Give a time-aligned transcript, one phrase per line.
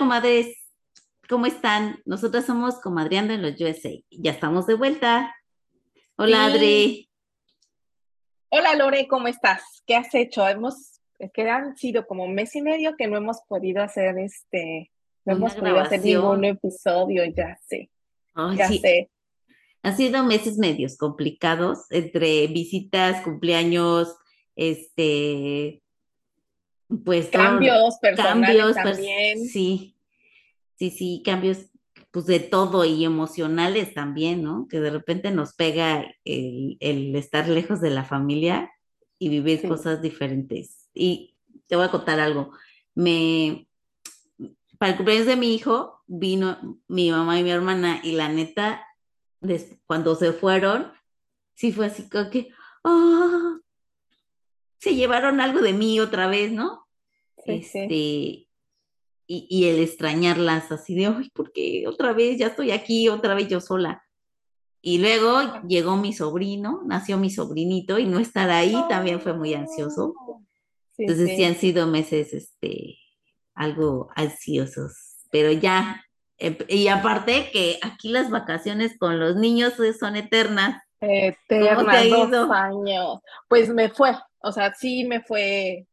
[0.00, 0.56] Comadres.
[1.28, 2.00] ¿Cómo están?
[2.06, 3.90] Nosotras somos Comadreando en los USA.
[4.10, 5.34] Ya estamos de vuelta.
[6.16, 6.52] Hola, Sí.
[6.56, 7.10] Adri.
[8.48, 9.60] Hola Lore, ¿cómo estás?
[9.86, 10.48] ¿Qué has hecho?
[10.48, 14.16] Hemos, es que han sido como un mes y medio que no hemos podido hacer
[14.18, 14.90] este,
[15.26, 17.90] no Una hemos podido hacer ningún episodio, ya sé,
[18.56, 19.10] ya sí, sé.
[19.82, 24.16] han sido meses medios complicados entre visitas, cumpleaños,
[24.56, 25.82] este,
[27.04, 29.44] pues Cambios personales cambios, pues, también.
[29.46, 29.94] sí,
[30.80, 31.66] sí, sí, cambios,
[32.10, 34.66] pues de todo y emocionales también, ¿no?
[34.66, 38.70] Que de repente nos pega el, el estar lejos de la familia
[39.18, 39.68] y vivir Sí.
[39.68, 40.88] cosas diferentes.
[40.94, 42.50] Y te voy a contar algo.
[42.94, 43.68] Me,
[44.78, 48.82] para el cumpleaños de mi hijo vino mi mamá y mi hermana y la neta,
[49.42, 50.90] des- cuando se fueron,
[51.54, 52.48] sí fue así como que,
[52.84, 53.58] ah,
[54.78, 56.86] se llevaron algo de mí otra vez, ¿no?
[57.44, 58.48] Sí, sí.
[59.32, 63.46] Y, y el extrañarlas así de, ay, porque otra vez ya estoy aquí, otra vez
[63.46, 64.02] yo sola.
[64.82, 69.54] Y luego llegó mi sobrino, nació mi sobrinito y no estar ahí también fue muy
[69.54, 70.14] ansioso.
[70.18, 70.42] Oh,
[70.96, 71.44] Sí, Entonces sí sí.
[71.44, 72.98] han sido meses, este,
[73.54, 76.04] algo ansiosos, pero ya,
[76.38, 80.82] eh, y aparte que aquí las vacaciones con los niños son eternas.
[81.00, 83.20] ¿Cómo te ha Eterna, dos años.
[83.48, 85.86] Pues me fue, o sea, sí me fue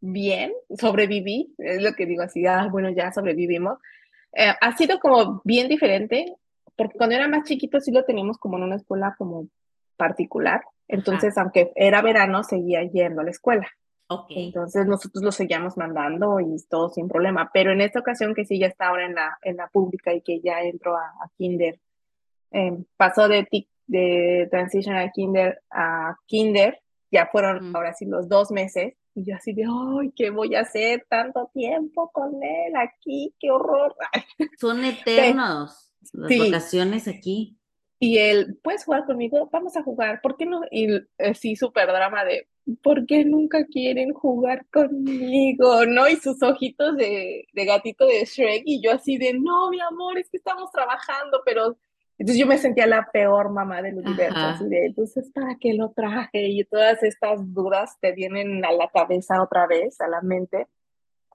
[0.00, 3.78] bien, sobreviví, es lo que digo así, ah, bueno, ya sobrevivimos.
[4.32, 6.34] Eh, ha sido como bien diferente,
[6.76, 9.48] porque cuando era más chiquito sí lo teníamos como en una escuela como
[9.96, 13.68] particular, Ajá, entonces aunque era verano seguía yendo a la escuela,
[14.08, 14.26] ok.
[14.30, 18.58] entonces nosotros lo seguíamos mandando y todo sin problema, pero en esta ocasión que sí
[18.58, 21.78] ya está ahora en la, en la pública y que ya entró a, a kinder,
[22.52, 23.46] eh, pasó de,
[23.86, 26.80] de transition a kinder a kinder,
[27.10, 27.76] ya fueron Mm.
[27.76, 31.50] ahora sí los dos meses, y yo así de, ay, ¿qué voy a hacer tanto
[31.54, 33.34] tiempo con él aquí?
[33.38, 33.94] ¡Qué horror!
[34.60, 34.84] Son
[35.16, 37.58] Sí, eternos las sí, vacaciones aquí.
[37.98, 39.48] y él, ¿puedes jugar conmigo?
[39.52, 40.62] Vamos a jugar, ¿por qué no?
[40.70, 40.88] Y
[41.34, 42.48] sí, súper drama de,
[42.82, 45.84] ¿por qué nunca quieren jugar conmigo?
[45.86, 46.08] ¿No?
[46.08, 50.18] Y sus ojitos de, de gatito de Shrek, y yo así de, no, mi amor,
[50.18, 51.78] es que estamos trabajando, pero...
[52.20, 55.92] Entonces yo me sentía la peor mamá del universo, así de, entonces, ¿para qué lo
[55.92, 56.48] traje?
[56.48, 60.66] Y todas estas dudas te vienen a la cabeza otra vez, a la mente.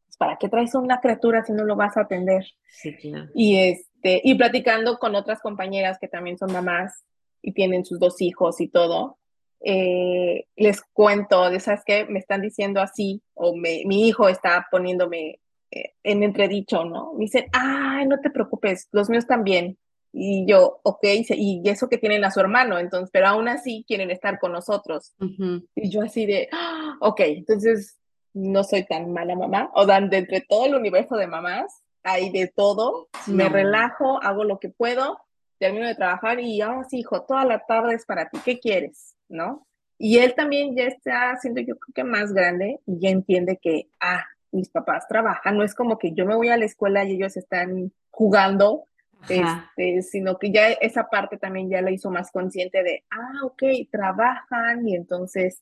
[0.06, 2.46] Pues, ¿Para qué traes una criatura si no lo vas a atender?
[2.68, 3.32] sí, claro.
[3.34, 7.04] Y, este, y platicando con otras compañeras que también son mamás
[7.42, 9.18] y tienen sus dos hijos y todo,
[9.62, 14.68] eh, les cuento, de esas que me están diciendo así, o me, mi hijo está
[14.70, 15.40] poniéndome
[15.72, 17.14] eh, en entredicho, ¿no?
[17.14, 19.80] Me dicen, ay, no te preocupes, los míos también.
[20.18, 24.12] Y yo, ok, y eso que tienen a su hermano, entonces, pero aún así quieren
[24.12, 25.14] estar con nosotros.
[25.20, 25.68] Ujú.
[25.76, 28.00] Y yo así de, "Ah, ok, entonces
[28.34, 29.70] no soy tan mala mamá.
[29.74, 33.10] O sea, de entre todo el universo de mamás, hay de todo.
[33.28, 35.20] Me relajo, hago lo que puedo,
[35.58, 38.40] termino de trabajar y ahora sí, hijo, toda la tarde es para ti.
[38.46, 39.16] ¿Qué quieres?
[39.28, 39.68] ¿No?
[39.98, 43.90] Y él también ya está siendo yo creo que más grande y ya entiende que,
[44.00, 45.58] ah, mis papás trabajan.
[45.58, 48.86] No es como que yo me voy a la escuela y ellos están jugando
[49.28, 53.64] este, sino que ya esa parte también ya la hizo más consciente de, ah, ok,
[53.92, 55.62] trabajan y entonces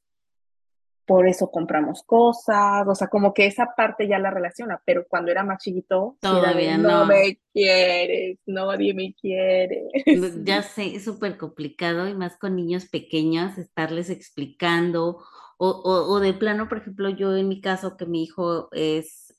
[1.05, 5.31] por eso compramos cosas, o sea, como que esa parte ya la relaciona, pero cuando
[5.31, 7.05] era más chiquito, era todavía no no.
[7.05, 9.83] me quieres, nadie me quiere.
[10.05, 15.23] Sí, Ya sé, es súper complicado y más con niños pequeños, estarles explicando
[15.57, 19.35] o, o, o de plano, por ejemplo, yo en mi caso, que mi hijo es,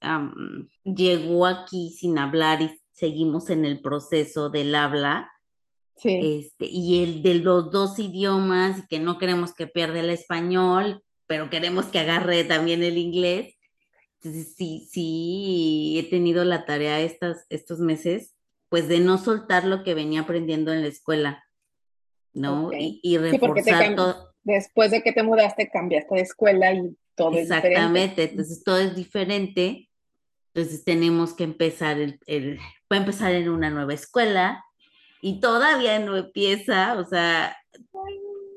[0.85, 5.31] llegó aquí sin hablar y seguimos en el proceso del habla,
[5.97, 10.11] sí, este, y el de los dos idiomas, y que no queremos que pierda el
[10.11, 13.57] español, pero queremos que agarre también el inglés.
[14.23, 18.35] Entonces, sí, sí, he tenido la tarea estas, estos meses,
[18.71, 21.45] pues de no soltar lo que venía aprendiendo en la escuela.
[22.33, 22.73] ¿no?
[22.73, 26.73] Y, y Sí, te reforzar cam- todo, después de que te mudaste, cambiaste de escuela
[26.73, 27.71] y todo es diferente.
[27.71, 29.89] exactamente, entonces todo es diferente,
[30.55, 32.59] entonces tenemos que empezar, el, el,
[32.91, 34.65] va a empezar en una nueva escuela
[35.21, 37.57] y todavía no empieza, o sea,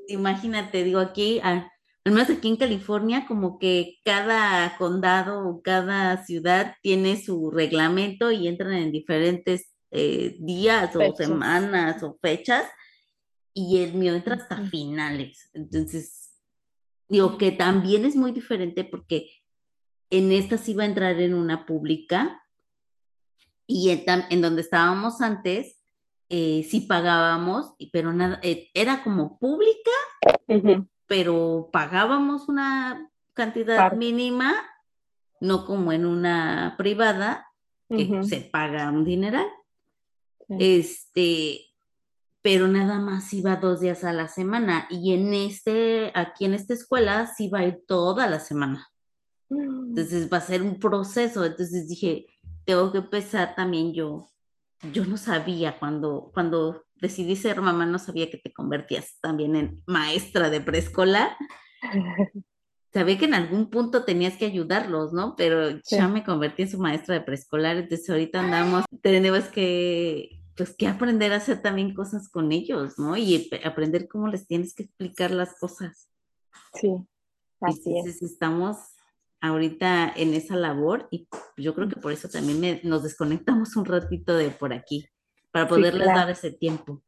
[0.07, 1.67] imagínate, digo aquí, al,
[2.05, 8.31] al menos aquí en California, como que cada condado o cada ciudad tiene su reglamento
[8.31, 11.17] y entran en diferentes eh, días o Fechas.
[11.17, 12.65] semanas o fechas,
[13.55, 15.49] y el mío entra hasta finales.
[15.53, 16.29] Entonces,
[17.09, 19.31] digo que también es muy diferente porque
[20.09, 22.41] en esta sí va a entrar en una pública
[23.65, 25.79] y en, donde estábamos antes,
[26.29, 29.91] eh, sí pagábamos, pero nada, eh, era como pública
[31.07, 34.53] pero pagábamos una cantidad Par- mínima,
[35.39, 37.47] no como en una privada,
[37.89, 39.47] que se paga un dineral.
[40.49, 41.61] Este,
[42.41, 46.73] pero nada más iba dos días a la semana y en este, aquí en esta
[46.73, 48.89] escuela sí va a ir toda la semana.
[49.49, 49.89] Mm.
[49.89, 51.45] Entonces va a ser un proceso.
[51.45, 52.25] Entonces dije,
[52.65, 54.27] tengo que empezar también yo.
[54.93, 59.83] Yo no sabía cuando, cuando decidí ser mamá, no sabía que te convertías también en
[59.87, 61.35] maestra de preescolar.
[62.93, 65.35] Sabía que en algún punto tenías que ayudarlos, ¿no?
[65.35, 70.73] Pero ya me convertí en su maestra de preescolar, entonces ahorita andamos, tenemos que, pues,
[70.75, 73.15] que aprender a hacer también cosas con ellos, ¿no?
[73.15, 76.09] Y aprender cómo les tienes que explicar las cosas.
[76.73, 76.89] Sí,
[77.61, 78.77] así entonces, estamos
[79.41, 84.35] ahorita en esa labor y yo creo que por eso también nos desconectamos un ratito
[84.35, 85.07] de por aquí,
[85.51, 87.01] para poderles dar ese tiempo.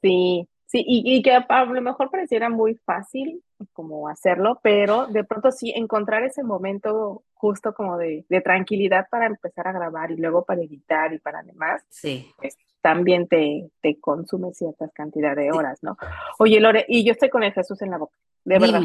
[0.00, 3.42] Sí, sí, y, que a lo mejor pareciera muy fácil
[3.72, 9.66] como hacerlo, pero de pronto sí encontrar ese momento justo como de, tranquilidad para empezar
[9.68, 12.32] a grabar y luego para editar y para demás, sí.
[12.80, 15.96] también te, te consume ciertas cantidad de horas, ¿no?
[16.38, 18.82] Oye, Lore, y yo estoy con el Jesús en la boca, de verdad.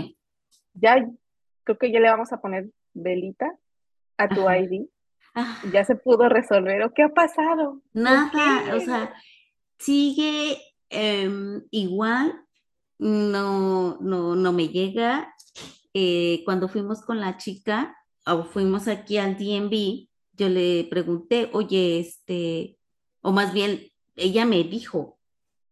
[0.75, 1.07] Ya
[1.63, 3.57] creo que ya le vamos a poner velita
[4.17, 4.87] a tu ID.
[5.35, 5.59] Ah.
[5.71, 6.83] Ya se pudo resolver.
[6.83, 7.81] ¿O qué ha pasado?
[7.93, 9.13] Nada, o sea,
[9.79, 10.57] sigue
[10.89, 12.45] em, igual,
[12.99, 15.33] no, no, no me llega.
[15.93, 17.95] Eh, cuando fuimos con la chica,
[18.25, 22.77] o fuimos aquí al DMV, yo le pregunté, oye, este,
[23.21, 23.81] o más bien,
[24.15, 25.19] ella me dijo,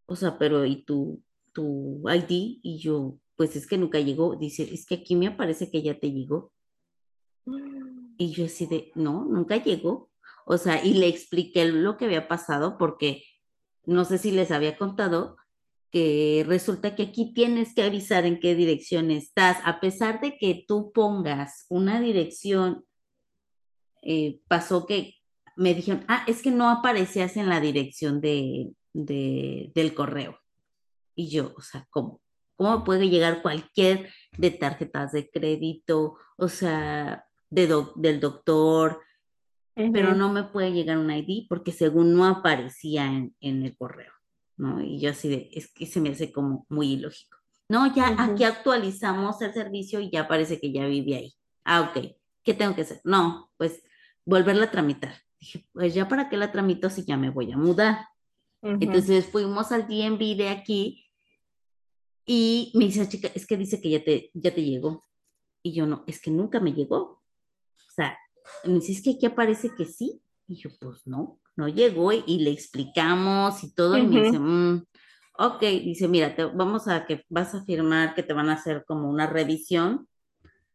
[0.06, 1.24] o sea, pero ¿y tu,
[1.54, 2.60] tu ID?
[2.62, 4.36] Y yo, pues es que nunca llegó.
[4.36, 6.54] Dice, es que aquí me aparece que ya te llegó.
[8.16, 10.12] Y yo así de, no, nunca llegó.
[10.46, 13.24] O sea, y le expliqué lo que había pasado porque
[13.84, 15.38] no sé si les había contado
[15.90, 20.64] que resulta que aquí tienes que avisar en qué dirección estás, a pesar de que
[20.68, 22.86] tú pongas una dirección,
[24.04, 25.16] eh, pasó que
[25.56, 30.38] me dijeron, ah, es que no aparecías en la dirección de, del correo.
[31.16, 32.22] Y yo, o sea, ¿cómo?
[32.62, 37.66] ¿Cómo puede llegar cualquier de tarjetas de crédito, o sea, de
[37.96, 39.02] del doctor,
[39.74, 44.12] pero no me puede llegar un ID porque según no aparecía en, el correo,
[44.58, 44.80] ¿no?
[44.80, 47.40] Y yo así de, es que se me hace como muy ilógico.
[47.68, 51.34] No, ya aquí actualizamos el servicio y ya parece que ya vive ahí.
[51.64, 52.14] Ah, ok.
[52.44, 53.02] ¿Qué tengo que hacer?
[53.04, 53.82] No, pues
[54.24, 55.16] volverla a tramitar.
[55.40, 58.06] Dije, pues ya para qué la tramito si ya me voy a mudar.
[58.62, 61.11] Entonces fuimos al DMV de aquí
[62.34, 65.04] y me dice la chica, es que dice que ya te, ya te llegó.
[65.62, 66.98] Y yo no, es que nunca me llegó.
[66.98, 68.18] O sea,
[68.64, 70.22] me dice, es que aquí aparece que sí.
[70.48, 72.14] Y yo, pues no, no llegó.
[72.14, 73.98] Y, le explicamos y todo.
[73.98, 74.86] Y me dice, mm,
[75.40, 78.86] ok, dice, mira, te, vamos a que vas a firmar que te van a hacer
[78.88, 80.08] como una revisión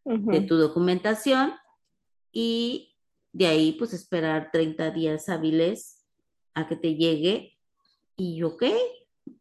[0.04, 1.54] de tu documentación.
[2.32, 2.94] Y
[3.32, 6.04] de ahí, pues esperar 30 días hábiles
[6.52, 7.56] a que te llegue.
[8.14, 8.64] Y yo, ok,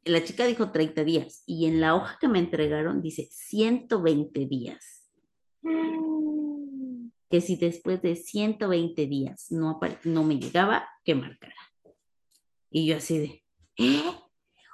[0.04, 5.12] la chica dijo 30 días y en la hoja que me entregaron dice 120 días.
[5.62, 7.10] Mm.
[7.30, 11.56] Que si después de 120 días no, no me llegaba, que marcara.
[12.70, 13.44] Y yo así de,
[13.78, 14.04] ¿eh?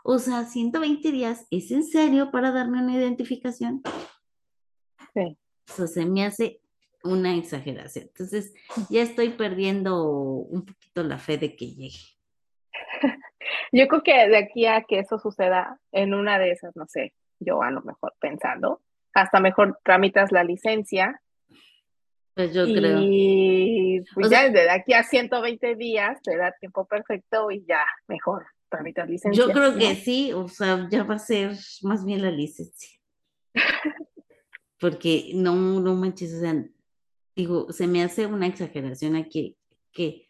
[0.04, 3.82] O sea, 120 días, ¿es en serio para darme una identificación?
[5.14, 5.38] Sí.
[5.68, 6.62] Eso se me hace
[7.04, 8.06] una exageración.
[8.06, 8.54] Entonces,
[8.90, 12.00] ya estoy perdiendo un poquito la fe de que llegue.
[13.72, 17.14] Yo creo que de aquí a que eso suceda en una de esas, no sé,
[17.40, 18.82] yo a lo mejor pensando,
[19.14, 21.22] hasta mejor tramitas la licencia.
[22.34, 23.00] Pues yo creo.
[23.02, 28.46] Y pues ya desde aquí a 120 días te da tiempo perfecto y ya mejor
[28.70, 29.46] tramitas licencia.
[29.46, 31.52] Yo creo que sí, o sea, ya va a ser
[31.84, 33.00] más bien la licencia.
[34.80, 36.66] Porque no, no manches, o sea,
[37.36, 39.58] digo, se me hace una exageración aquí
[39.92, 40.26] que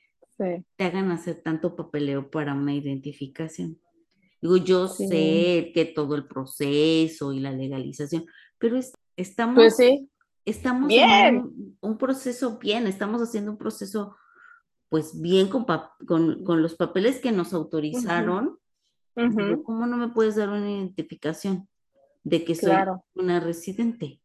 [0.76, 3.80] te hagan hacer tanto papeleo para una identificación.
[4.42, 8.26] Digo, yo sé que todo el proceso y la legalización,
[8.58, 8.80] pero
[9.16, 9.78] estamos, pues
[10.46, 14.16] estamos en un, proceso bien, estamos haciendo un proceso
[14.90, 15.66] pues bien con,
[16.06, 18.58] con, los papeles que nos autorizaron.
[19.14, 21.68] ¿Cómo no me puedes dar una identificación
[22.24, 22.74] de que soy
[23.14, 24.20] una residente?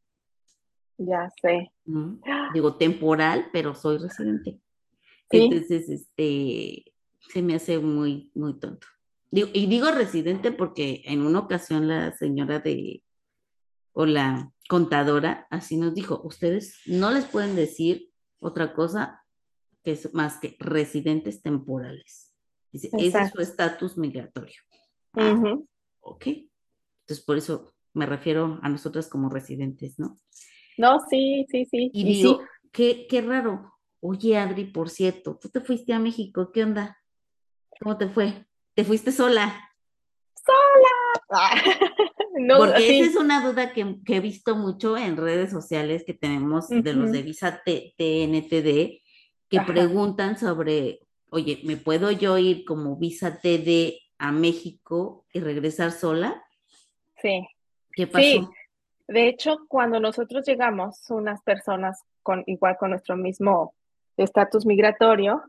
[0.96, 1.70] Ya sé.
[2.54, 4.60] Digo, temporal, pero soy residente.
[5.30, 6.92] Entonces, este,
[7.28, 8.86] se me hace muy, muy tonto.
[9.30, 13.02] y digo residente porque en una ocasión la señora de,
[13.92, 19.24] o la contadora, así nos dijo, ustedes no les pueden decir otra cosa
[19.82, 22.34] que es más que residentes temporales.
[22.72, 24.60] Dice, ese es su estatus migratorio.
[25.14, 25.40] Ah,
[26.00, 26.26] ok.
[26.26, 30.18] Entonces, por eso me refiero a nosotras como residentes, ¿no?
[30.76, 31.90] No, sí, sí, sí.
[31.94, 32.42] Y, digo,
[32.76, 37.02] Qué, qué raro, Oye, Adri, por cierto, tú te fuiste a México, ¿qué onda?
[37.80, 38.46] ¿Cómo te fue?
[38.74, 39.70] ¿Te fuiste sola?
[40.34, 41.16] ¡Sola!
[42.38, 46.68] no, Porque esa es una duda que, he visto mucho en redes sociales que tenemos
[46.68, 49.00] de los de Visa TNTD,
[49.48, 51.00] que preguntan sobre,
[51.30, 56.44] oye, ¿me puedo yo ir como Visa TD a México y regresar sola?
[57.20, 57.46] Sí.
[57.92, 58.24] ¿Qué pasó?
[58.24, 58.48] Sí.
[59.08, 63.74] De hecho, cuando nosotros llegamos, unas personas con igual con nuestro mismo
[64.16, 65.42] estatus migratorio,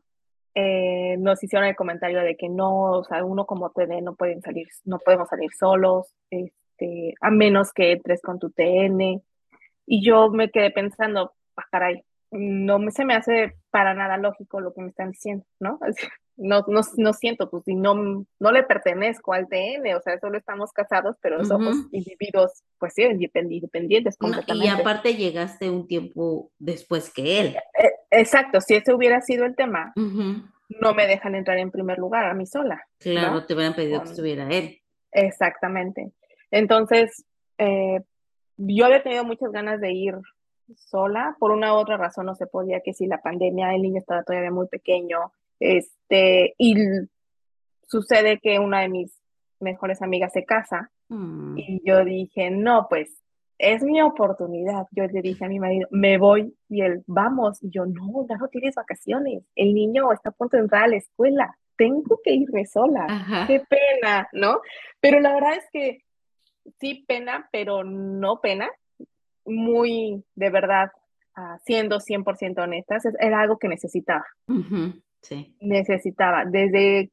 [0.59, 4.41] eh, nos hicieron el comentario de que no, o sea, uno como TD no pueden
[4.41, 9.21] salir, no podemos salir solos, este, a menos que entres con tu TN.
[9.85, 14.59] Y yo me quedé pensando, ah, caray, no me, se me hace para nada lógico
[14.59, 15.79] lo que me están diciendo, ¿no?
[16.39, 20.37] No, no, no siento, pues, si no, no le pertenezco al TN, o sea, solo
[20.37, 24.67] estamos casados, pero somos individuos, pues sí, independientes completamente.
[24.67, 27.47] y aparte llegaste un tiempo después que él.
[27.55, 32.25] Eh, exacto, si ese hubiera sido el tema, no me dejan entrar en primer lugar
[32.25, 32.85] a mí sola.
[32.99, 34.79] Claro, te hubieran pedido que estuviera él.
[35.11, 36.11] Exactamente.
[36.51, 37.25] Entonces,
[37.57, 38.01] eh,
[38.57, 40.15] yo había tenido muchas ganas de ir
[40.75, 43.99] sola, por una u otra razón no se podía, que si la pandemia, el niño
[43.99, 46.75] estaba todavía muy pequeño, este, y
[47.87, 49.13] sucede que una de mis
[49.59, 51.57] mejores amigas se casa, mm.
[51.57, 53.21] y yo dije, no, pues
[53.57, 54.87] es mi oportunidad.
[54.91, 58.37] Yo le dije a mi marido, me voy, y él, vamos, y yo, no, ya
[58.37, 62.33] no tienes vacaciones, el niño está a punto de entrar a la escuela, tengo que
[62.33, 64.61] irme sola, qué pena, ¿no?
[64.99, 66.03] Pero la verdad es que
[66.79, 68.69] sí pena, pero no pena,
[69.45, 70.91] muy de verdad,
[71.37, 74.25] uh, siendo 100% honestas, era algo que necesitaba.
[75.21, 75.55] sí.
[75.61, 76.45] Necesitaba.
[76.45, 77.11] Desde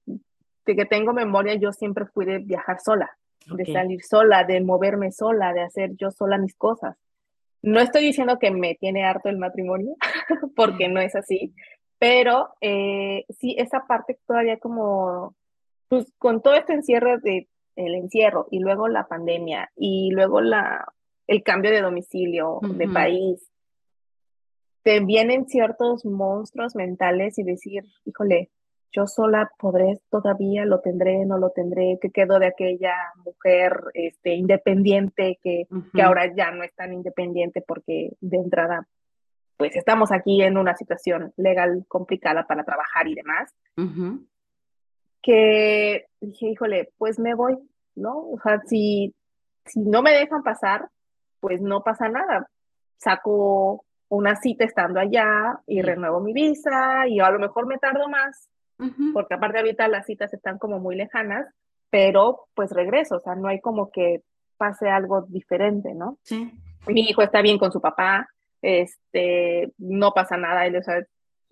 [0.65, 5.53] que tengo memoria, yo siempre fui de viajar sola, de salir sola, de moverme sola,
[5.53, 6.97] de hacer yo sola mis cosas.
[7.63, 9.97] No estoy diciendo que me tiene harto el matrimonio,
[10.57, 11.55] porque no es así,
[11.99, 15.35] pero eh, sí, esa parte todavía como,
[15.89, 20.85] pues con todo este encierro de el encierro y luego la pandemia y luego la
[21.27, 23.51] el cambio de domicilio, de país,
[24.83, 28.51] te vienen ciertos monstruos mentales y decir, híjole,
[28.95, 34.35] yo sola podré todavía, lo tendré, no lo tendré, que quedo de aquella mujer este,
[34.35, 38.87] independiente que, que ahora ya no es tan independiente porque de entrada,
[39.57, 43.53] pues estamos aquí en una situación legal complicada para trabajar y demás.
[45.21, 47.59] Que dije, híjole, pues me voy,
[47.97, 48.17] ¿no?
[48.17, 49.13] O sea, si,
[49.65, 50.89] si no me dejan pasar,
[51.41, 52.49] pues no pasa nada.
[52.99, 58.09] Saco una cita estando allá y renuevo mi visa y a lo mejor me tardo
[58.09, 58.49] más,
[59.13, 61.47] porque aparte ahorita las citas están como muy lejanas,
[61.91, 64.23] pero pues regreso, o sea, no hay como que
[64.57, 66.19] pase algo diferente, ¿no?
[66.23, 66.53] Sí.
[66.87, 68.29] Mi hijo está bien con su papá,
[68.63, 70.87] este, no pasa nada, él es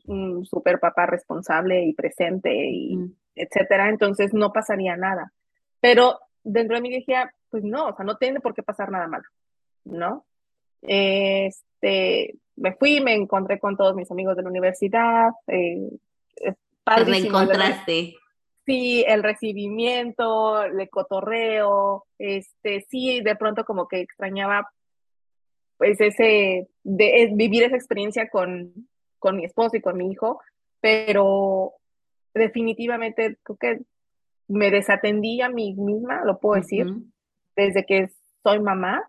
[0.06, 2.98] un super papá responsable y presente y
[3.34, 5.32] etcétera, entonces no pasaría nada.
[5.80, 7.14] Pero dentro de mí dije,
[7.50, 9.24] pues no, o sea, no tiene por qué pasar nada malo.
[9.84, 10.24] ¿no?
[10.82, 15.30] Este, me fui, me encontré con todos mis amigos de la universidad.
[15.46, 15.90] Eh,
[16.96, 18.14] Te reencontraste.
[18.64, 24.70] Sí, el recibimiento, el cotorreo, este, sí, de pronto como que extrañaba
[25.78, 28.72] pues ese, de, vivir esa experiencia con,
[29.18, 30.40] con mi esposo y con mi hijo,
[30.80, 31.72] pero
[32.34, 33.80] definitivamente creo que
[34.46, 36.86] me desatendí a mí misma, lo puedo decir,
[37.56, 38.10] desde que
[38.44, 39.02] soy mamá,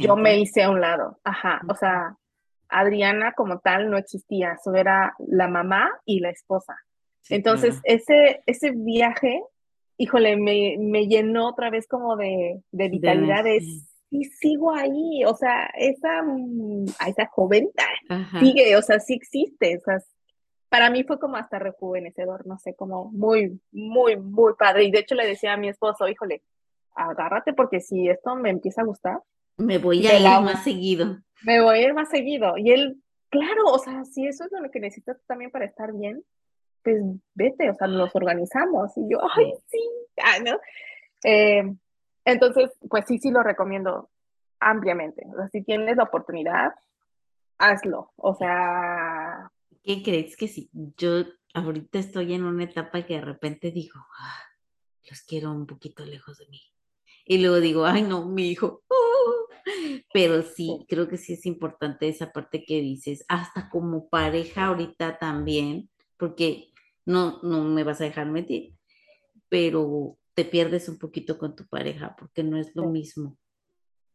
[0.00, 2.16] yo me hice a un lado, ajá, o sea,
[2.68, 6.76] Adriana como tal no existía, solo era la mamá y la esposa.
[7.30, 9.42] Entonces, ese, ese viaje,
[9.96, 15.34] híjole, me, me, llenó otra vez como de, de vitalidad, de, sí, sigo ahí, o
[15.34, 17.68] sea, esa, mm, esa joven
[18.40, 19.98] sigue, o sea, sí existe, o sea,
[20.68, 24.84] para mí fue como hasta rejuvenecedor, no sé, como muy, muy, muy padre.
[24.84, 26.42] Y de hecho le decía a mi esposo, híjole,
[26.94, 29.18] agárrate porque si esto me empieza a gustar,
[29.58, 31.18] me voy a ir más seguido.
[31.42, 32.56] Me voy a ir más seguido.
[32.56, 36.24] Y él, claro, o sea, si eso es lo que necesitas también para estar bien,
[36.82, 37.02] pues
[37.34, 38.96] vete, o sea, nos organizamos.
[38.96, 39.80] Y yo, ay, sí,
[40.22, 40.58] ah, ¿no?
[41.24, 41.74] Eh,
[42.24, 44.08] entonces, pues sí, sí lo recomiendo
[44.60, 45.26] ampliamente.
[45.32, 46.72] O sea, si tienes la oportunidad,
[47.58, 48.12] hazlo.
[48.16, 49.50] O sea...
[49.82, 51.24] ¿Qué crees que si yo
[51.54, 54.42] ahorita estoy en una etapa que de repente digo, ah,
[55.08, 56.60] los quiero un poquito lejos de mí?
[57.24, 58.82] Y luego digo, ay, no, mi hijo,
[60.12, 65.18] pero sí, creo que sí es importante esa parte que dices, hasta como pareja ahorita
[65.18, 66.72] también, porque
[67.04, 68.74] no, no me vas a dejar mentir,
[69.48, 73.36] pero te pierdes un poquito con tu pareja porque no es lo mismo.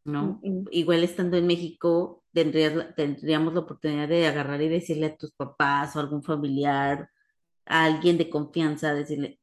[0.04, 0.40] ¿no?
[0.70, 5.96] Igual estando en México, tendrías, tendríamos la oportunidad de agarrar y decirle a tus papás
[5.96, 7.08] o algún familiar,
[7.66, 9.40] a alguien de confianza, decirle,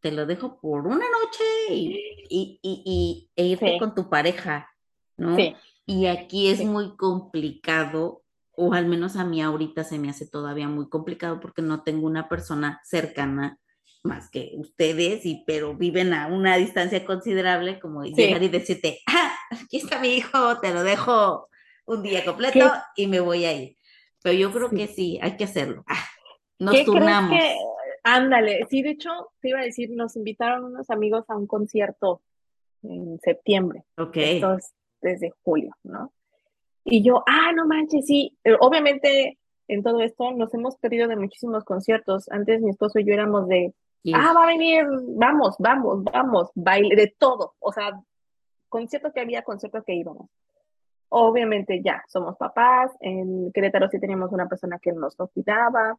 [0.00, 1.96] te lo dejo por una noche y,
[2.28, 4.68] y, y, y- e irte Sí, con tu pareja,
[5.16, 5.36] ¿no?
[5.36, 5.54] sí,
[5.86, 10.26] Y aquí es sí, muy complicado, o al menos a mí ahorita se me hace
[10.26, 13.58] todavía muy complicado porque no tengo una persona cercana
[14.02, 19.32] más que ustedes, y, pero viven a una distancia considerable, como llegar y decirte, ah,
[19.50, 21.48] aquí está mi hijo, te lo dejo
[21.86, 22.58] un día completo
[22.94, 23.76] ¿Qué, y me voy a ir.
[24.22, 25.18] Pero yo creo que sí.
[25.22, 25.84] hay que hacerlo.
[25.88, 26.04] Ah,
[26.58, 27.30] nos ¿Qué crees turnamos.
[27.38, 27.56] que,
[28.04, 32.22] ándale, sí, de hecho, te iba a decir, nos invitaron unos amigos a un concierto
[32.82, 34.16] en septiembre, Ok.
[34.16, 34.72] esto es
[35.10, 36.12] desde julio, ¿no?
[36.84, 41.16] Y yo, ah, no manches, sí, Eh, obviamente en todo esto nos hemos perdido de
[41.16, 42.28] muchísimos conciertos.
[42.30, 43.74] Antes mi esposo y yo éramos de,
[44.14, 44.84] ah, va a venir,
[45.16, 48.00] vamos, vamos, vamos, baile, de todo, o sea,
[48.68, 50.28] concierto que había, concierto que íbamos.
[51.08, 55.96] Obviamente ya somos papás, en Querétaro sí teníamos una persona que nos lo cuidaba,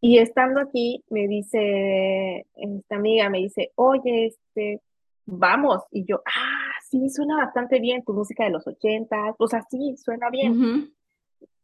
[0.00, 4.80] y estando aquí, me dice, esta amiga me dice, oye, este,
[5.24, 5.82] vamos.
[5.90, 9.96] Y yo, ah, sí, suena bastante bien tu música de los ochentas, o sea, sí,
[9.96, 10.92] suena bien.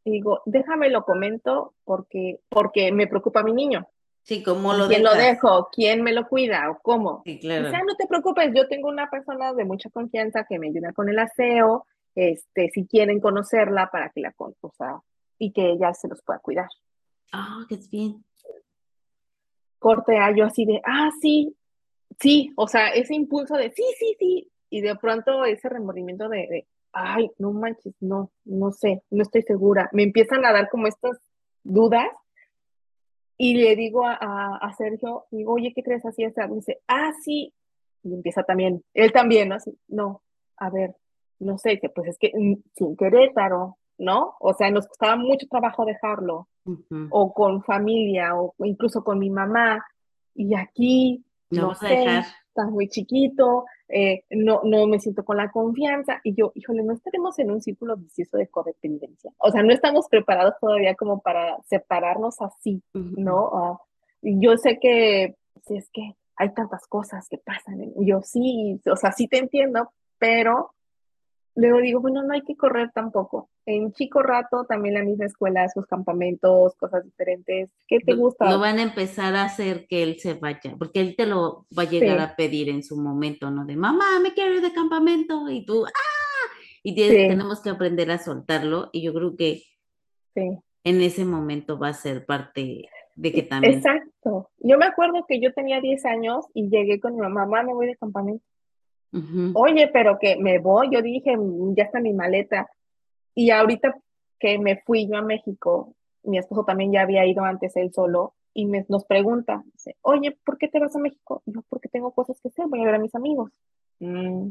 [0.05, 3.87] Y digo, déjame lo comento porque, porque me preocupa mi niño.
[4.23, 5.69] Sí, ¿cómo ¿Con lo quién lo dejo?
[5.73, 6.71] ¿Quién me lo cuida?
[6.71, 7.23] ¿O cómo?
[7.25, 7.85] Sí, Dice, ah, claro.
[7.87, 11.19] no te preocupes, yo tengo una persona de mucha confianza que me ayuda con el
[11.19, 15.01] aseo, este, si quieren conocerla para que la o sea,
[15.39, 16.69] y que ella se los pueda cuidar.
[17.33, 18.25] Ah, qué bien.
[19.79, 21.57] Corte a yo así de, ah, sí,
[22.21, 26.39] sí, o sea, ese impulso de sí, sí, sí, y de pronto ese remordimiento de,
[26.49, 29.91] de, ay, no manches, no, no sé, no estoy segura.
[29.93, 31.19] Me empiezan a dar como estas
[31.63, 32.09] dudas
[33.37, 36.25] y le digo a, a, a Sergio, digo, oye, ¿qué crees así?
[36.25, 36.47] Esa?
[36.47, 37.53] dice, ah, sí,
[38.03, 39.57] y empieza también, él también, ¿no?
[39.57, 40.23] Así, no,
[40.57, 40.97] a ver,
[41.39, 44.37] no sé, que pues es que mm, sin Querétaro, ¿no?
[44.41, 46.49] O sea, nos costaba mucho trabajo dejarlo
[47.11, 49.85] o con familia, o incluso con mi mamá,
[50.35, 52.25] y aquí, no a dejar.
[52.53, 56.93] Está muy chiquito, eh, no, no me siento con la confianza, y yo, híjole, no
[56.93, 61.57] estaremos en un círculo vicioso de codependencia, o sea, no estamos preparados todavía como para
[61.65, 62.83] separarnos así.
[62.93, 63.81] ¿no?
[64.21, 65.37] Y yo sé que,
[65.67, 69.39] si es que hay tantas cosas que pasan, y yo sí, o sea, sí te
[69.39, 70.73] entiendo, pero
[71.55, 73.51] Luego digo, bueno, no hay que correr tampoco.
[73.67, 77.71] En chico rato, también la misma escuela, sus campamentos, cosas diferentes.
[77.87, 78.57] ¿Qué te gusta?
[78.57, 81.91] van a empezar a hacer que él se vaya, porque él te lo va a
[81.91, 83.67] llegar Sí, a pedir en su momento, ¿no?
[83.67, 85.91] De mamá, me quiero ir de campamento, y tú, ¡ah!
[86.83, 89.63] Y tienes- sí, tenemos que aprender a soltarlo, y yo creo que
[90.35, 90.59] sí.
[90.85, 93.75] en ese momento va a ser parte de que Y- también.
[93.75, 94.49] Exacto.
[94.59, 97.75] Yo me acuerdo que yo tenía 10 años y llegué con mi mamá, mamá, me
[97.75, 98.43] voy de campamento.
[99.55, 102.71] Oye, pero que me voy, yo dije, "Mm, ya está mi maleta.
[103.35, 103.95] Y ahorita
[104.39, 105.95] que me fui yo a México,
[106.25, 110.37] mi esposo también ya había ido antes él solo y me, nos pregunta, dice, oye,
[110.45, 111.43] ¿por qué te vas a México?
[111.47, 113.51] Y yo, porque tengo cosas que hacer, voy a ver a mis amigos.
[114.01, 114.51] "Mm,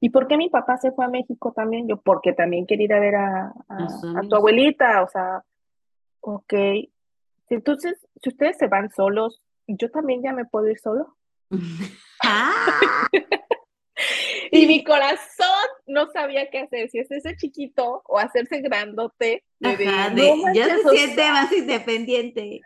[0.00, 1.88] ¿Y por qué mi papá se fue a México también?
[1.88, 3.52] Yo, porque también quería ir a ver a,
[4.28, 5.42] tu abuelita, o sea,
[6.20, 6.52] ok.
[7.48, 11.16] Entonces, si ustedes se van solos, ¿yo también ya me puedo ir solo?
[12.24, 12.78] ¡Ah!
[14.56, 20.54] Y mi corazón no sabía qué hacer, si hacerse chiquito o hacerse grandote, de, no
[20.54, 22.60] ya se siente más independiente.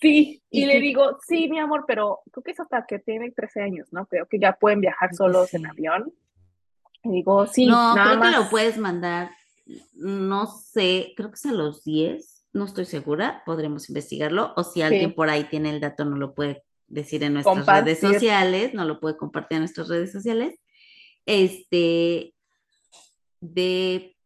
[0.00, 0.42] sí.
[0.50, 3.62] Y Y le digo, sí, mi amor, pero creo que es hasta que tienen 13
[3.62, 4.06] años, ¿no?
[4.06, 6.12] Creo que ya pueden viajar solos en avión.
[7.04, 9.30] Y digo, sí, No, nada creo que lo puedes mandar,
[9.94, 14.82] no sé, creo que es a los 10, no estoy segura, podremos investigarlo, o si
[14.82, 18.74] alguien sí, por ahí tiene el dato, no lo puede decir en nuestras redes sociales,
[18.74, 20.60] no lo puede compartir en nuestras redes sociales,
[21.26, 22.34] este,
[23.40, 24.16] de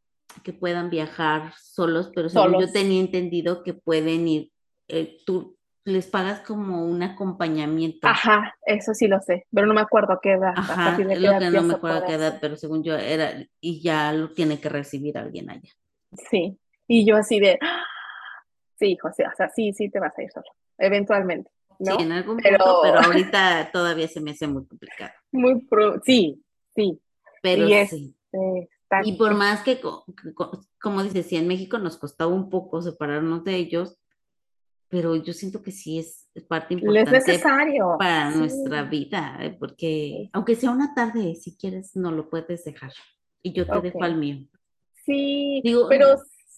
[0.42, 4.50] que puedan viajar solos, pero según yo tenía entendido que pueden ir,
[4.88, 8.06] eh, tú les pagas como un acompañamiento.
[8.08, 11.20] Ajá, eso sí lo sé, pero no me acuerdo a qué edad, Ajá, de es
[11.20, 14.60] lo que no me acuerdo qué edad, pero según yo era, y ya lo tiene
[14.60, 15.70] que recibir alguien allá.
[16.30, 17.82] Sí, y yo así de, ¡ah!
[18.78, 20.46] sí, José, o sea, sí, sí te vas a ir solo,
[20.78, 22.14] eventualmente, Sí, en ¿no?
[22.14, 25.12] algún Pero punto, pero ahorita todavía se me hace muy complicado.
[25.32, 26.42] muy, pro- sí,
[26.76, 27.00] sí,
[27.42, 28.14] Pero y es, sí.
[28.32, 31.78] eh, está, Y por es- más que, co- que co- como dices, sí, en México
[31.78, 33.98] nos costaba un poco separarnos de ellos,
[34.88, 39.56] pero yo siento que sí es parte es importante necesario, para sí, nuestra vida, ¿eh?
[39.58, 42.92] porque es- aunque sea una tarde, si quieres, no lo puedes dejar.
[43.42, 44.46] Y yo te dejo al mío.
[45.04, 46.06] sí, Digo, pero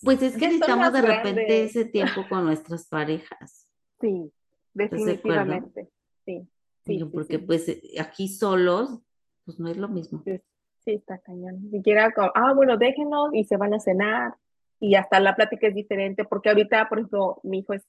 [0.03, 3.67] pues es que necesitamos de repente grandes, ese tiempo con nuestras parejas.
[4.01, 4.33] sí,
[4.75, 5.91] definitivamente,
[6.25, 6.49] sí,
[6.87, 9.01] sí, Digo, sí, porque sí, pues eh, aquí solos,
[9.49, 10.21] pues no es lo mismo.
[10.27, 10.43] sí,
[10.85, 11.63] Sí, está cañón.
[11.63, 14.35] Ni siquiera como, ah, bueno, déjenos y se van a cenar.
[14.79, 17.87] Y hasta la plática es diferente, porque ahorita, por ejemplo, mi hijo es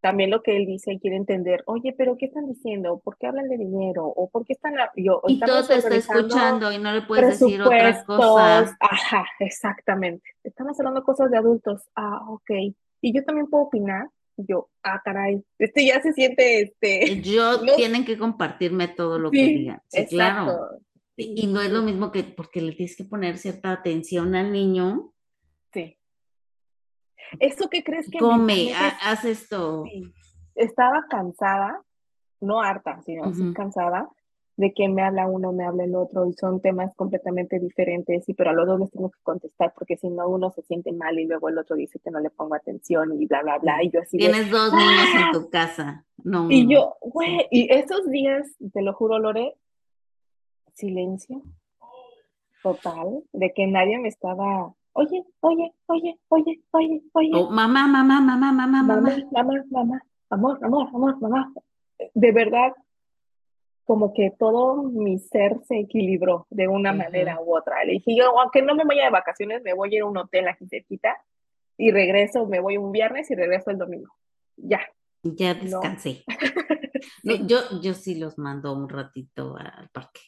[0.00, 3.00] también lo que él dice y quiere entender, oye, pero ¿qué están diciendo?
[3.02, 4.06] ¿Por qué hablan de dinero?
[4.06, 7.60] ¿O por qué están yo, Y todo te está escuchando y no le puedes decir
[7.60, 8.76] otras cosas.
[8.78, 10.22] Ajá, exactamente.
[10.44, 11.82] Estamos hablando cosas de adultos.
[11.96, 12.50] Ah, ok.
[13.00, 14.08] Y yo también puedo opinar.
[14.38, 17.20] Yo, ah, caray, este ya se siente, este...
[17.22, 19.82] Yo, tienen que compartirme todo lo que digan.
[19.88, 20.80] Sí, claro.
[21.16, 25.12] Y no es lo mismo que porque le tienes que poner cierta atención al niño.
[25.72, 25.98] Sí.
[27.40, 29.84] ¿Eso qué crees que Come, haz esto.
[30.54, 31.82] Estaba cansada,
[32.40, 34.08] no harta, sino cansada
[34.58, 38.34] de que me habla uno, me habla el otro y son temas completamente diferentes y
[38.34, 41.16] pero a los dos les tengo que contestar porque si no uno se siente mal
[41.16, 43.90] y luego el otro dice que no le pongo atención y bla, bla, bla y
[43.90, 45.30] yo así Tienes dos niños en ¡Ah!".
[45.32, 46.48] tu casa, no.
[46.50, 49.54] Y yo, güey, y esos días, te lo juro, Lore,
[50.74, 51.42] silencio
[52.60, 57.30] total, de que nadie me estaba oye, oye, oye, oye, oye, oye.
[57.32, 59.16] Oh, mamá, mamá, mamá, mamá, mamá.
[59.32, 61.52] Mamá, mamá, amor, amor, amor, mamá.
[62.14, 62.72] De verdad,
[63.88, 67.82] como que todo mi ser se equilibró de una manera u otra.
[67.84, 70.18] Le dije yo, aunque no me vaya de vacaciones, me voy a ir a un
[70.18, 71.16] hotel aquí cerquita
[71.78, 74.14] y regreso, me voy un viernes y regreso el domingo.
[74.58, 74.82] Ya.
[75.22, 76.22] Ya descansé.
[77.46, 80.20] yo, yo sí los mando un ratito al parque.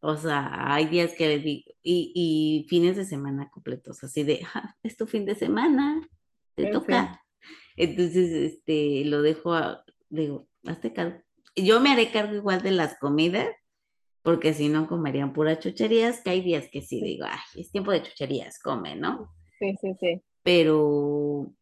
[0.00, 4.76] O sea, hay días que digo, y, y fines de semana completos, así de, ah,
[4.82, 6.06] es tu fin de semana,
[6.56, 7.24] te toca.
[7.74, 11.22] Entonces, este, lo dejo, a, digo, hazte cargo.
[11.64, 13.48] Yo me haré cargo igual de las comidas,
[14.22, 17.90] porque si no comerían puras chucherías, que hay días que sí digo, ay, es tiempo
[17.90, 19.32] de chucherías, come, ¿no?
[19.58, 20.22] Sí, sí, sí.
[20.42, 21.52] Pero,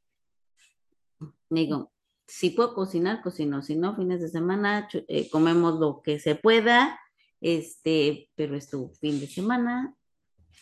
[1.51, 1.93] digo,
[2.27, 7.01] si puedo cocinar, cocino, si no, fines de semana, eh, comemos lo que se pueda,
[7.41, 9.95] este, pero es tu fin de semana,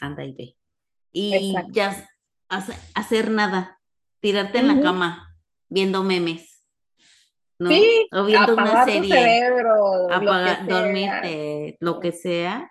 [0.00, 0.56] anda y ve.
[1.12, 2.08] Y ya
[2.48, 3.80] hacer nada,
[4.20, 5.34] tirarte en la cama
[5.68, 6.55] viendo memes.
[7.58, 7.70] ¿No?
[8.12, 9.46] o viendo una serie,
[10.10, 12.70] apagar, dormirte, lo que sea.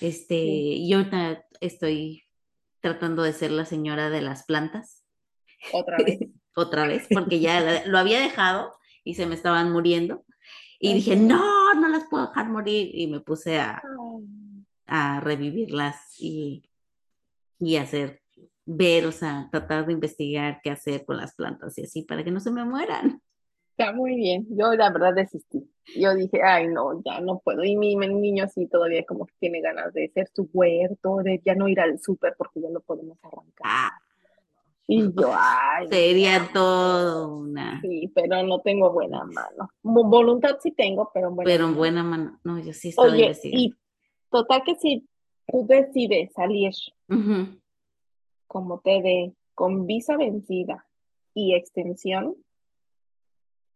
[0.00, 1.00] Este, yo
[1.60, 2.24] estoy
[2.80, 5.04] tratando de ser la señora de las plantas.
[5.72, 6.20] Otra vez.
[6.54, 10.24] Otra vez, porque ya lo había dejado y se me estaban muriendo.
[10.80, 12.90] Y dije, no, no las puedo dejar morir.
[12.92, 13.80] Y me puse a,
[14.86, 16.68] a revivirlas y,
[17.60, 18.22] y hacer,
[18.64, 22.30] ver, o sea, tratar de investigar qué hacer con las plantas y así para que
[22.30, 23.22] no se me mueran.
[23.78, 24.44] Está muy bien.
[24.50, 25.70] Yo la verdad desistí.
[25.96, 27.62] Yo dije, ay, no, ya no puedo.
[27.62, 31.54] Y mi, niño sí todavía como que tiene ganas de hacer su huerto, de ya
[31.54, 33.62] no ir al súper porque ya no podemos arrancar.
[33.62, 33.92] Ah,
[34.88, 35.86] y yo, ay.
[35.90, 37.80] Sería todo una.
[37.80, 39.70] Sí, pero no tengo buena mano.
[39.82, 42.40] Voluntad sí tengo, pero buena Pero buena mano.
[42.42, 43.72] No, yo sí estoy Oye, y
[44.28, 45.08] total que si
[45.46, 46.72] tú decides salir
[48.48, 50.84] como te de con visa vencida
[51.32, 52.34] y extensión,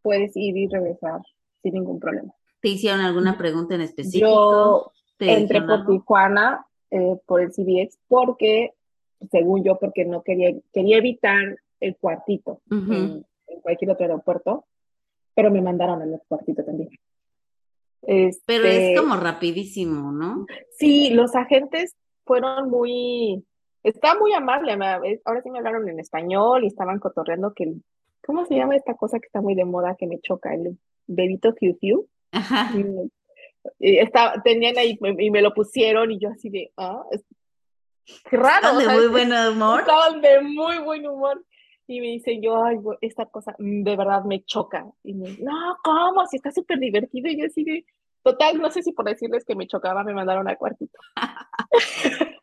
[0.03, 1.21] puedes ir y regresar
[1.62, 2.33] sin ningún problema.
[2.61, 4.27] ¿Te hicieron alguna pregunta en específico?
[4.27, 8.75] Yo entré por Tijuana, eh, por el CBX, porque
[9.31, 13.25] según yo, porque no quería, quería evitar el cuartito en,
[13.62, 14.65] cualquier otro aeropuerto,
[15.35, 16.91] pero me mandaron al cuartito también.
[18.01, 20.47] pero es este, como rapidísimo, ¿no?
[20.79, 23.45] Sí, los agentes fueron muy,
[23.83, 24.73] está muy amable,
[25.25, 27.75] ahora sí me hablaron en español y estaban cotorreando que,
[28.25, 30.55] ¿cómo se llama esta cosa que está muy de moda que me choca?
[30.55, 32.09] El bebito fiu fiu.
[32.33, 32.73] Ajá.
[33.79, 37.05] Y, estaba, tenían ahí y me lo pusieron y yo así de, ah,
[38.29, 38.79] Qué raro.
[38.79, 39.81] de muy buen humor.
[39.81, 41.45] Estaban de muy buen humor.
[41.87, 44.87] Y me dicen, yo, ay, esta cosa de verdad me choca.
[45.03, 46.27] Y me no, ¿cómo?
[46.27, 47.29] Si está súper divertido.
[47.29, 47.85] Y yo así de,
[48.23, 50.99] total, no sé si por decirles que me chocaba, me mandaron al cuartito.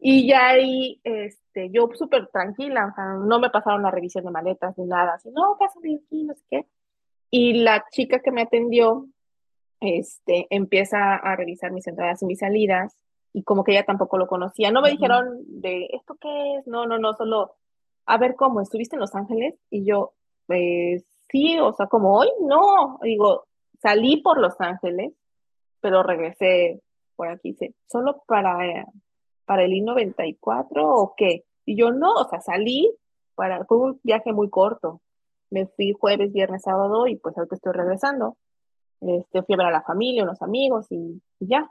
[0.00, 1.41] y ya ahí, este,
[1.72, 5.14] yo súper tranquila, o sea, no me pasaron la revisión de maletas ni nada.
[5.14, 6.66] Así, no, pásame aquí, no sé qué.
[7.30, 9.06] Y la chica que me atendió,
[9.80, 12.96] este, empieza a revisar mis entradas y mis salidas
[13.32, 14.70] y como que ella tampoco lo conocía.
[14.70, 17.56] No me dijeron de esto qué es, no, no, no, solo
[18.06, 19.54] a ver cómo, ¿estuviste en Los Ángeles?
[19.70, 20.12] Y yo,
[20.46, 23.46] pues sí, o sea, como hoy, no, digo,
[23.80, 25.12] salí por Los Ángeles,
[25.80, 26.82] pero regresé
[27.16, 28.86] por aquí, solo para,
[29.44, 31.44] para el I-94 o qué?
[31.64, 32.92] Y yo no, o sea, salí
[33.34, 35.00] para, fue un viaje muy corto.
[35.50, 38.36] Me fui jueves, viernes, sábado y pues ahorita estoy regresando.
[39.00, 41.68] Este, fui a ver a la familia, unos amigos y ya,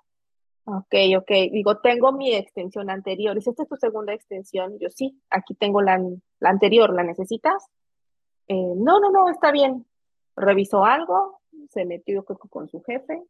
[0.65, 1.31] Ok, ok.
[1.51, 3.35] Digo, tengo mi extensión anterior.
[3.35, 4.77] Dice, esta es tu segunda extensión.
[4.79, 5.99] Yo sí, aquí tengo la,
[6.39, 6.93] la anterior.
[6.93, 7.65] ¿La necesitas?
[8.47, 9.85] Eh, no, no, no, está bien.
[10.35, 13.21] Revisó algo, se metió con su jefe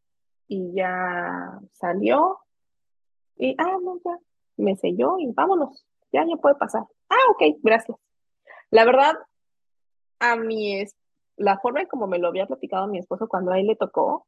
[0.47, 2.39] y ya salió
[3.37, 4.17] Y, ah, no, ya,
[4.57, 6.83] me selló y vámonos, ya, ya puede pasar.
[7.09, 7.97] Ah, ok, gracias.
[8.69, 9.15] La verdad,
[10.19, 10.95] a mí es
[11.37, 14.27] la forma en como me lo había platicado mi esposo cuando a él le tocó,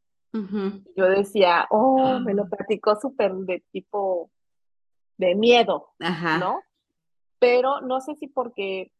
[0.95, 2.47] yo decía, oh, me lo ah.
[2.49, 4.31] platicó súper de tipo
[5.17, 5.91] de miedo,
[6.39, 6.59] ¿no?
[7.37, 8.91] Pero no sé si porque,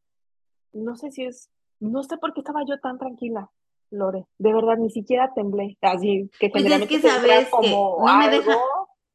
[0.74, 3.50] no sé si es, no sé por qué estaba yo tan tranquila,
[3.90, 8.18] Lore, de verdad, ni siquiera temblé, así que pues es que sabes como que no
[8.18, 8.56] me deja,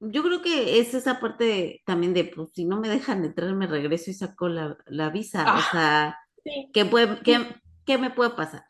[0.00, 3.66] yo creo que es esa parte también de, pues si no me dejan entrar, me
[3.66, 6.18] regreso y saco la, visa, o ah, sea,
[6.72, 8.64] ¿qué, puede, qué, me puede pasar?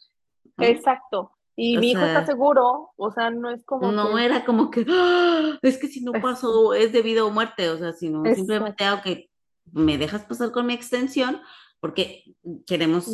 [0.59, 1.33] Exacto.
[1.55, 3.91] Y mi hijo está seguro, o sea, no es como.
[3.91, 5.59] No era como que, ¡Ah!
[5.61, 9.29] es que si no pasó es debido a muerte, o sea, sino simplemente hago que
[9.73, 11.41] me dejas pasar con mi extensión,
[11.81, 12.23] porque
[12.65, 13.09] queremos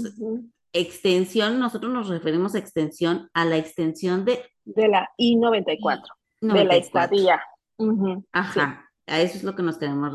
[0.74, 4.44] extensión, nosotros nos referimos a extensión a la extensión de.
[4.64, 6.02] De la I-94,
[6.42, 7.40] de la estadía.
[8.32, 10.12] Ajá, a eso es lo que nos queremos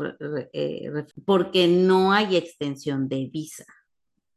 [0.52, 0.90] eh,
[1.24, 3.64] porque no hay extensión de visa.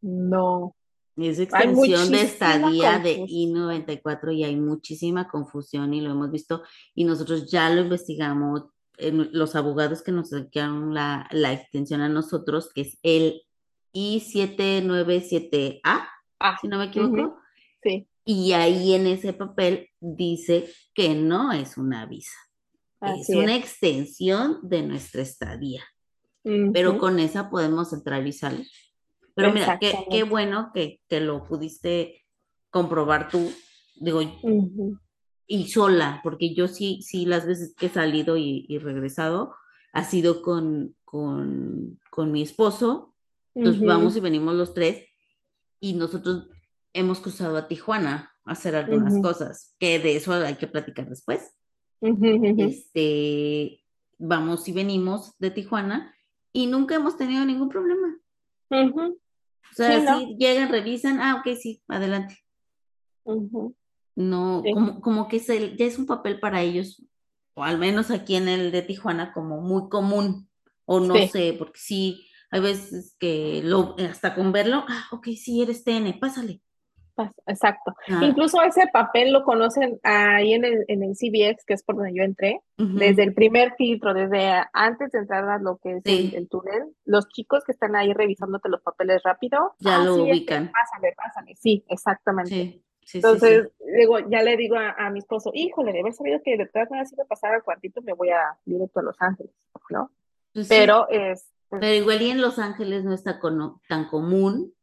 [0.01, 0.75] No.
[1.15, 6.63] Es extensión de estadía de I-94 y hay muchísima confusión y lo hemos visto
[6.95, 8.63] y nosotros ya lo investigamos,
[8.97, 13.43] los abogados que nos sacaron la, la extensión a nosotros, que es el
[13.91, 16.07] I-797A,
[16.39, 17.37] ah, si no me equivoco.
[17.83, 18.07] Sí.
[18.25, 22.37] Y ahí en ese papel dice que no es una visa,
[23.03, 25.83] es una extensión de nuestra estadía.
[26.43, 28.67] Pero con esa podemos entrar y salir.
[29.35, 32.25] Pero mira, qué, qué bueno que, que, lo pudiste
[32.69, 33.51] comprobar tú,
[33.95, 34.21] digo,
[35.47, 39.55] y sola, porque yo sí, sí, las veces que he salido y, regresado,
[39.91, 43.15] ha sido con, con, con mi esposo,
[43.55, 45.05] entonces vamos y venimos los tres,
[45.79, 46.47] y nosotros
[46.93, 51.52] hemos cruzado a Tijuana a hacer algunas cosas, que de eso hay que platicar después.
[52.03, 53.81] Este,
[54.17, 56.13] vamos y venimos de Tijuana
[56.51, 58.17] y nunca hemos tenido ningún problema.
[59.71, 62.37] O sea, si llegan, revisan, ah, ok, sí, adelante.
[64.15, 67.03] No, como, como que es ya es un papel para ellos,
[67.55, 70.49] o al menos aquí en el de Tijuana, como muy común,
[70.85, 75.61] o no sé, porque sí, hay veces que lo, hasta con verlo, ah, ok, sí,
[75.61, 76.61] eres TN, pásale.
[77.45, 77.93] Exacto.
[78.09, 78.21] Ah.
[78.23, 82.13] Incluso ese papel lo conocen ahí en el, en el CBX, que es por donde
[82.13, 86.49] yo entré, desde el primer filtro, desde antes de entrar a lo que es el,
[86.49, 90.71] túnel, los chicos que están ahí revisándote los papeles rápido, ya ah, lo ubican.
[90.71, 92.81] pásale, pásale, sí, exactamente.
[93.13, 97.05] Entonces, digo, ya le digo a, mi esposo, híjole, de haber sabido que detrás me
[97.05, 99.53] si me pasar al cuartito, me voy a directo a Los Ángeles,
[99.89, 100.11] ¿no?
[100.53, 101.49] Pues Pero es...
[101.69, 103.39] Pero igual y en Los Ángeles no está
[103.87, 104.73] tan común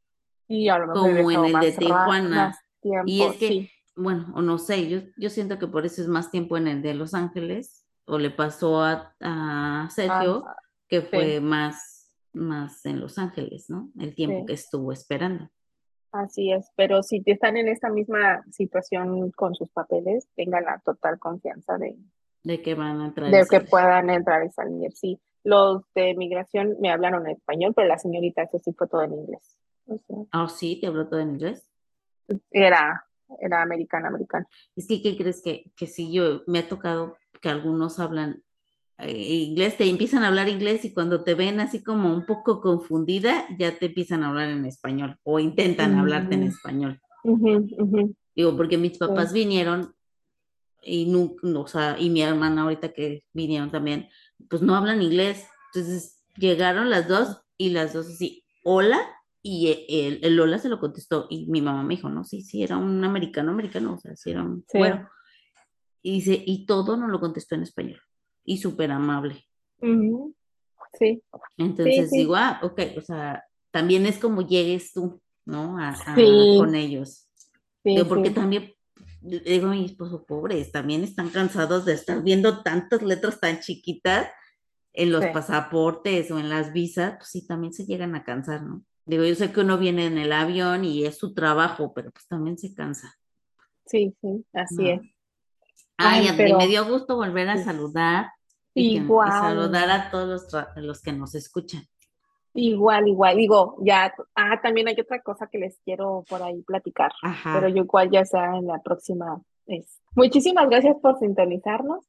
[0.50, 2.58] y como en el de Tijuana.
[3.06, 6.32] y es que, bueno, o no sé, yo, yo siento que por eso es más
[6.32, 10.56] tiempo en el de Los Ángeles, o le pasó a, a Sergio, ah,
[10.88, 13.90] que fue más, más en Los Ángeles, ¿no?
[13.96, 15.48] El tiempo que estuvo esperando.
[16.10, 21.20] Así es, pero si están en esta misma situación con sus papeles, tengan la total
[21.20, 21.96] confianza de,
[22.42, 23.30] de que van a entrar.
[23.30, 25.20] De que puedan entrar y salir, sí.
[25.44, 29.14] Los de migración me hablaron en español, pero la señorita, eso sí fue todo en
[29.14, 29.56] inglés.
[30.32, 31.70] Ah, sí, te habló todo en inglés.
[32.50, 33.04] Era,
[33.40, 34.46] era americana, americana.
[34.76, 38.42] Es que, ¿qué crees que, que sí, yo me ha tocado que algunos hablan
[39.02, 42.60] eh, inglés, te empiezan a hablar inglés y cuando te ven así como un poco
[42.60, 47.00] confundida, ya te empiezan a hablar en español o intentan hablarte en español.
[48.36, 49.94] Digo, porque mis papás vinieron
[50.82, 54.08] y, no, o sea, y mi hermana ahorita que vinieron también,
[54.48, 55.46] pues no hablan inglés.
[55.72, 59.00] Entonces llegaron las dos y las dos así, hola,
[59.42, 62.62] y e, el, Lola se lo contestó y mi mamá me dijo, no, sí, sí,
[62.62, 65.08] era un americano, americano, o sea, sí era un bueno.
[66.02, 68.00] Y dice, y todo no lo contestó en español.
[68.44, 69.44] Y súper amable.
[70.98, 71.22] Sí.
[71.56, 75.78] Entonces digo, ah, ok, o sea, también es como llegues tú, ¿no?
[75.78, 77.28] A, con ellos.
[78.08, 78.74] porque también,
[79.20, 84.28] digo a mi esposo, pobres, también están cansados de estar viendo tantas letras tan chiquitas
[84.92, 88.84] en los pasaportes o en las visas, pues sí, también se llegan a cansar, ¿no?
[89.10, 92.28] Digo, yo sé que uno viene en el avión y es su trabajo, pero pues
[92.28, 93.12] también se cansa.
[93.84, 95.00] Sí, sí, así es.
[95.96, 98.30] Ay, me dio gusto volver a saludar.
[98.72, 99.28] Igual.
[99.28, 100.46] Y, saludar a todos
[100.76, 101.82] los, que nos escuchan.
[102.54, 103.36] Igual, igual.
[103.36, 107.10] Digo, ya, ah, también hay otra cosa que les quiero por ahí platicar.
[107.20, 107.54] Ajá.
[107.54, 110.00] Pero yo igual ya sea en la próxima vez.
[110.14, 112.06] Muchísimas gracias por sintonizarnos.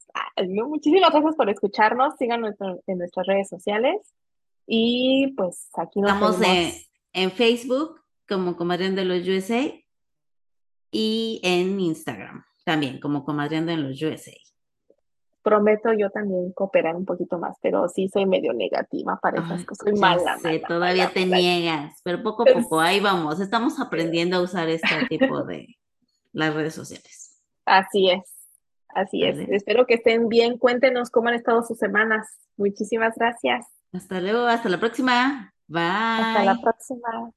[0.68, 2.14] Muchísimas gracias por escucharnos.
[2.20, 2.54] Síganos
[2.86, 4.14] en nuestras redes sociales.
[4.68, 6.40] Y pues aquí nos Estamos
[7.14, 9.74] en, Facebook como Comadreando de los USA
[10.92, 14.32] y en Instagram también como Comadreando en los USA.
[15.44, 19.88] prometo yo también cooperar un poquito más, pero sí soy medio negativa para esas cosas.
[19.90, 23.40] Soy mala, todavía te niegas, pero poco a poco, ahí vamos.
[23.40, 25.78] Estamos aprendiendo a usar este tipo de
[26.32, 27.42] las redes sociales.
[27.66, 28.22] Así es,
[28.90, 29.38] así es.
[29.50, 30.58] Espero que estén bien.
[30.58, 32.28] Cuéntenos cómo han estado sus semanas.
[32.58, 33.66] Muchísimas gracias.
[33.94, 35.51] Hasta luego, hasta la próxima.
[35.72, 35.82] Bye.
[35.82, 37.32] Hasta la próxima.